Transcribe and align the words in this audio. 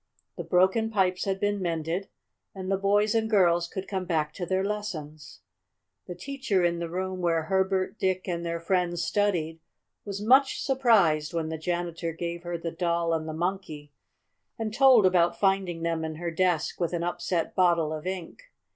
The 0.35 0.43
broken 0.43 0.89
pipes 0.89 1.25
had 1.25 1.39
been 1.39 1.61
mended, 1.61 2.09
and 2.55 2.71
the 2.71 2.77
boys 2.77 3.13
and 3.13 3.29
girls 3.29 3.67
could 3.67 3.87
come 3.87 4.05
back 4.05 4.33
to 4.33 4.47
their 4.47 4.63
lessons. 4.63 5.41
The 6.07 6.15
teacher 6.15 6.65
in 6.65 6.79
the 6.79 6.89
room 6.89 7.21
where 7.21 7.43
Herbert, 7.43 7.99
Dick 7.99 8.27
and 8.27 8.43
their 8.43 8.59
friends 8.59 9.03
studied 9.03 9.59
was 10.03 10.19
much 10.19 10.59
surprised 10.59 11.35
when 11.35 11.49
the 11.49 11.57
janitor 11.59 12.13
gave 12.13 12.41
her 12.41 12.57
the 12.57 12.71
Doll 12.71 13.13
and 13.13 13.29
the 13.29 13.33
Monkey, 13.33 13.91
and 14.57 14.73
told 14.73 15.05
about 15.05 15.39
finding 15.39 15.83
them 15.83 16.03
in 16.03 16.15
her 16.15 16.31
desk 16.31 16.79
with 16.79 16.93
an 16.93 17.03
upset 17.03 17.53
bottle 17.53 17.93
of 17.93 18.07
ink. 18.07 18.45